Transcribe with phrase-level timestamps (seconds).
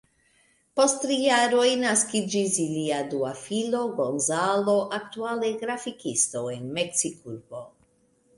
[0.79, 7.63] Post tri jaroj, naskiĝis ilia dua filo, Gonzalo, aktuale grafikisto en Meksikurbo.